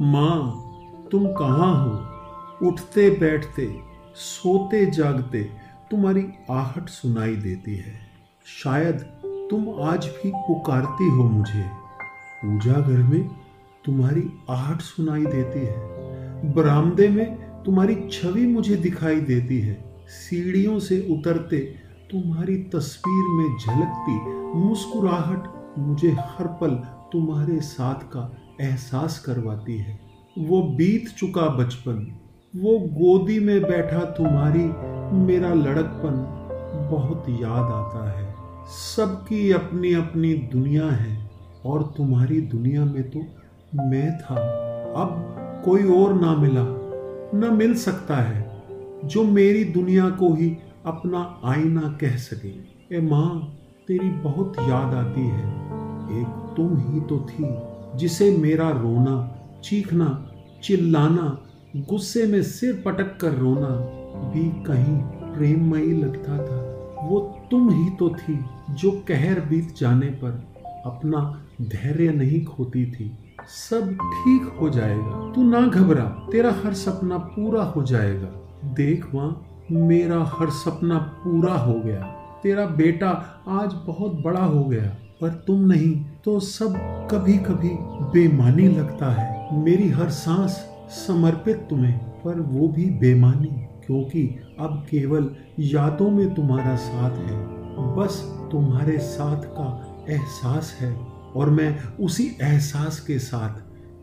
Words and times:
माँ, 0.00 0.52
तुम 1.12 1.26
कहाँ 1.26 1.84
हो? 1.84 2.68
उठते 2.68 3.10
बैठते, 3.10 3.80
सोते 4.14 4.86
जागते 4.86 5.42
तुम्हारी 5.90 6.26
आहट 6.50 6.88
सुनाई 6.88 7.36
देती 7.36 7.76
है। 7.76 7.92
शायद 8.46 8.94
तुम 9.50 9.82
आज 9.82 10.06
भी 10.06 10.32
पुकारती 10.34 11.08
हो 11.08 11.24
मुझे। 11.24 11.70
पूजा 12.44 12.72
घर 12.72 13.02
में 13.02 13.30
तुम्हारी 13.84 14.30
आहट 14.50 14.80
सुनाई 14.80 15.26
देती 15.26 15.58
है। 15.58 15.74
बरामदे 16.52 17.08
में 17.08 17.62
तुम्हारी 17.62 18.08
छवि 18.12 18.46
मुझे 18.46 18.76
दिखाई 18.76 19.20
देती 19.20 19.60
है। 19.60 20.04
सीढ़ियों 20.08 20.78
से 20.78 21.08
उतरते 21.10 21.58
तुम्हारी 22.10 22.56
तस्वीर 22.56 23.24
में 23.24 23.58
झलकती 23.58 24.42
मुस्कुराहट 24.58 25.74
मुझे 25.78 26.10
हर 26.10 26.46
पल 26.46 26.74
तुम्हारे 27.12 27.60
साथ 27.60 27.94
का 27.94 28.36
एहसास 28.62 29.18
करवाती 29.18 29.76
है। 29.78 30.00
वो 30.38 30.62
बीत 30.62 31.08
चुका 31.18 31.42
बचपन, 31.42 32.12
वो 32.56 32.78
गोदी 32.78 33.38
में 33.38 33.62
बैठा 33.62 33.98
तुम्हारी 33.98 34.64
मेरा 35.16 35.54
लड़कपन 35.54 36.38
बहुत 36.90 37.24
याद 37.28 37.72
आता 37.72 38.10
है। 38.10 38.34
सबकी 38.66 39.52
अपनी 39.52 39.94
अपनी 39.94 40.34
दुनिया 40.34 40.86
है 40.86 41.30
और 41.66 41.94
तुम्हारी 41.96 42.40
दुनिया 42.40 42.84
में 42.84 43.10
तो 43.10 43.18
मैं 43.88 44.18
था। 44.18 44.34
अब 44.96 45.36
कोई 45.64 45.84
और 45.84 46.20
ना 46.20 46.36
मिला, 46.36 46.64
न 47.34 47.56
मिल 47.58 47.74
सकता 47.74 48.16
है, 48.16 48.62
जो 49.04 49.24
मेरी 49.24 49.64
दुनिया 49.64 50.10
को 50.10 50.34
ही 50.34 50.56
अपना 50.86 51.40
आईना 51.44 51.98
कह 52.00 52.16
सके। 52.16 52.72
ए 52.96 53.00
माँ, 53.00 53.58
तेरी 53.88 54.10
बहुत 54.10 54.56
याद 54.58 54.94
आती 54.94 55.20
है। 55.20 55.72
एक 56.20 56.54
तुम 56.56 56.76
ही 56.78 57.00
तो 57.00 57.26
थी। 57.30 57.71
जिसे 57.96 58.36
मेरा 58.36 58.70
रोना, 58.70 59.38
चीखना, 59.64 60.32
चिल्लाना, 60.62 61.38
गुस्से 61.76 62.26
में 62.26 62.42
सिर 62.42 62.82
पटक 62.86 63.20
कर 63.20 63.34
रोना 63.34 63.68
भी 64.30 64.62
कहीं 64.62 64.96
प्रेममयी 65.34 65.92
लगता 65.92 66.36
था। 66.38 66.72
वो 67.06 67.40
तुम 67.50 67.70
ही 67.70 67.90
तो 67.90 68.08
थी 68.08 68.44
जो 68.70 68.90
कहर 68.90 69.40
बीत 69.40 69.74
जाने 69.76 70.06
पर 70.06 70.52
अपना 70.86 71.46
धैर्य 71.62 72.08
नहीं 72.08 72.44
खोती 72.44 72.92
थी। 72.92 73.18
सब 73.46 73.88
ठीक 73.94 74.56
हो 74.60 74.70
जाएगा। 74.70 75.32
तू 75.32 75.42
ना 75.42 75.60
घबरा। 75.60 76.04
तेरा 76.04 76.54
हर 76.64 76.72
सपना 76.72 77.18
पूरा 77.18 77.62
हो 77.62 77.82
जाएगा। 77.82 78.28
देख 78.64 79.14
माँ, 79.14 79.46
मेरा 79.72 80.24
हर 80.24 80.50
सपना 80.50 80.98
पूरा 80.98 81.54
हो 81.54 81.74
गया। 81.74 82.02
तेरा 82.42 82.66
बेटा 82.66 83.42
आज 83.48 83.72
बहुत 83.72 84.22
बड़ा 84.24 84.44
हो 84.44 84.64
गया। 84.64 84.96
पर 85.22 85.28
तुम 85.46 85.60
नहीं 85.64 85.94
तो 86.24 86.38
सब 86.40 86.74
कभी 87.10 87.36
कभी 87.38 87.68
बेमानी 88.12 88.66
लगता 88.68 89.10
है। 89.12 89.60
मेरी 89.62 89.88
हर 89.88 90.10
सांस 90.10 90.56
समर्पित 90.96 91.66
तुम्हें, 91.70 91.98
पर 91.98 92.40
वो 92.40 92.68
भी 92.68 92.84
बेमानी, 93.00 93.48
क्योंकि 93.86 94.24
अब 94.60 94.86
केवल 94.90 95.30
यादों 95.58 96.10
में 96.10 96.34
तुम्हारा 96.34 96.74
साथ 96.76 97.16
है। 97.18 97.38
बस 97.96 98.20
तुम्हारे 98.52 98.98
साथ 98.98 99.42
का 99.44 99.70
एहसास 100.10 100.76
है, 100.80 100.92
और 101.36 101.50
मैं 101.50 101.76
उसी 102.00 102.30
एहसास 102.42 103.00
के 103.00 103.18
साथ 103.18 103.62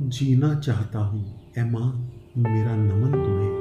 जीना 0.09 0.55
चाहता 0.55 0.99
हूँ। 0.99 1.25
ए 1.57 1.63
माँ 1.63 1.93
मेरा 2.37 2.75
नमन 2.75 3.11
तुम्हें। 3.11 3.58